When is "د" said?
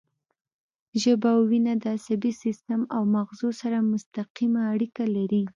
1.83-1.85